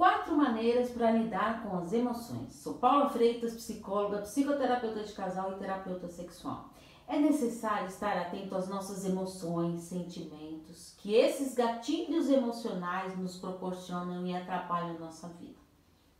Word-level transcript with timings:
quatro 0.00 0.34
maneiras 0.34 0.90
para 0.92 1.10
lidar 1.10 1.62
com 1.62 1.76
as 1.76 1.92
emoções. 1.92 2.54
Sou 2.54 2.78
Paula 2.78 3.10
Freitas, 3.10 3.52
psicóloga, 3.52 4.22
psicoterapeuta 4.22 5.04
de 5.04 5.12
casal 5.12 5.52
e 5.52 5.56
terapeuta 5.56 6.08
sexual. 6.08 6.70
É 7.06 7.18
necessário 7.18 7.86
estar 7.86 8.16
atento 8.16 8.56
às 8.56 8.66
nossas 8.66 9.04
emoções, 9.04 9.80
sentimentos, 9.80 10.94
que 10.96 11.14
esses 11.14 11.54
gatilhos 11.54 12.30
emocionais 12.30 13.18
nos 13.18 13.36
proporcionam 13.36 14.26
e 14.26 14.34
atrapalham 14.34 14.98
nossa 14.98 15.28
vida. 15.28 15.58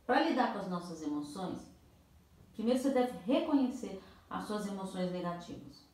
Para 0.05 0.29
lidar 0.29 0.53
com 0.53 0.59
as 0.59 0.69
nossas 0.69 1.01
emoções, 1.01 1.61
primeiro 2.53 2.79
você 2.79 2.91
deve 2.91 3.17
reconhecer 3.25 3.99
as 4.29 4.45
suas 4.45 4.67
emoções 4.67 5.11
negativas. 5.11 5.89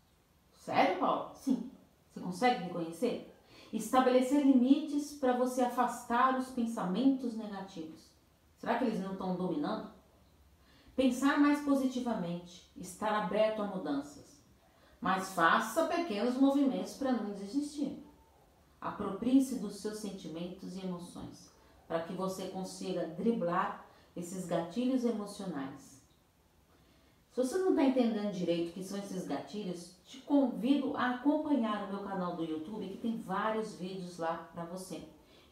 Sério, 0.52 1.00
Paulo? 1.00 1.32
Sim. 1.36 1.72
Você 2.10 2.20
consegue 2.20 2.66
reconhecer? 2.66 3.34
Estabelecer 3.72 4.46
limites 4.46 5.14
para 5.14 5.34
você 5.34 5.62
afastar 5.62 6.38
os 6.40 6.48
pensamentos 6.50 7.36
negativos. 7.36 8.10
Será 8.58 8.78
que 8.78 8.86
eles 8.86 9.00
não 9.00 9.14
estão 9.14 9.36
dominando? 9.36 9.92
Pensar 10.96 11.40
mais 11.40 11.62
positivamente, 11.62 12.72
estar 12.76 13.14
aberto 13.14 13.62
a 13.62 13.68
mudanças. 13.68 14.42
Mas 15.00 15.34
faça 15.34 15.86
pequenos 15.86 16.36
movimentos 16.36 16.96
para 16.96 17.12
não 17.12 17.34
desistir. 17.34 18.04
Aproprie-se 18.82 19.60
dos 19.60 19.76
seus 19.76 19.98
sentimentos 19.98 20.76
e 20.76 20.86
emoções, 20.86 21.52
para 21.88 22.02
que 22.02 22.14
você 22.14 22.48
consiga 22.48 23.08
driblar 23.08 23.86
esses 24.16 24.46
gatilhos 24.46 25.06
emocionais 25.06 25.97
se 27.38 27.44
você 27.44 27.60
não 27.60 27.70
está 27.70 27.84
entendendo 27.84 28.32
direito 28.32 28.70
o 28.70 28.74
que 28.74 28.84
são 28.84 28.98
esses 28.98 29.28
gatilhos, 29.28 29.96
te 30.04 30.18
convido 30.22 30.98
a 30.98 31.12
acompanhar 31.12 31.84
o 31.84 31.94
meu 31.94 32.00
canal 32.00 32.36
do 32.36 32.44
YouTube, 32.44 32.90
que 32.90 32.98
tem 32.98 33.22
vários 33.22 33.76
vídeos 33.76 34.18
lá 34.18 34.50
para 34.52 34.66
você. 34.66 35.04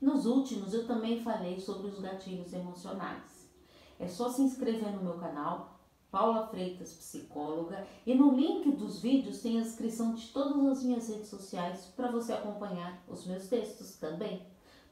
Nos 0.01 0.25
últimos 0.25 0.73
eu 0.73 0.87
também 0.87 1.21
falei 1.21 1.59
sobre 1.59 1.89
os 1.89 1.99
gatilhos 1.99 2.51
emocionais. 2.53 3.47
É 3.99 4.07
só 4.07 4.29
se 4.29 4.41
inscrever 4.41 4.93
no 4.93 5.03
meu 5.03 5.13
canal, 5.19 5.79
Paula 6.09 6.47
Freitas 6.47 6.91
Psicóloga, 6.91 7.85
e 8.03 8.15
no 8.15 8.35
link 8.35 8.71
dos 8.71 8.99
vídeos 8.99 9.43
tem 9.43 9.59
a 9.59 9.63
descrição 9.63 10.15
de 10.15 10.25
todas 10.29 10.65
as 10.65 10.83
minhas 10.83 11.07
redes 11.07 11.27
sociais 11.27 11.93
para 11.95 12.09
você 12.09 12.33
acompanhar 12.33 13.03
os 13.07 13.27
meus 13.27 13.47
textos 13.47 13.95
também. 13.97 14.41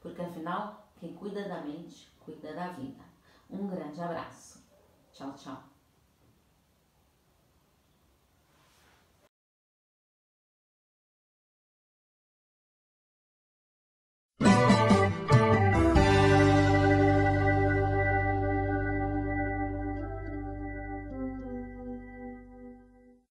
Porque 0.00 0.22
afinal, 0.22 0.86
quem 1.00 1.12
cuida 1.12 1.42
da 1.48 1.60
mente, 1.60 2.08
cuida 2.20 2.54
da 2.54 2.68
vida. 2.68 3.02
Um 3.50 3.66
grande 3.66 4.00
abraço. 4.00 4.62
Tchau, 5.12 5.34
tchau. 5.34 5.73